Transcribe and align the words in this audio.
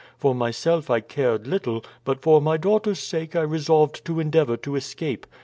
For 0.17 0.33
myself 0.33 0.89
I 0.89 0.99
cared 1.01 1.45
little; 1.45 1.85
but 2.05 2.23
for 2.23 2.41
my 2.41 2.57
daughter's 2.57 2.97
sake 2.97 3.35
I 3.35 3.41
resolved 3.41 4.03
to 4.05 4.19
endeavour 4.19 4.57
to 4.57 4.75
escape. 4.75 5.27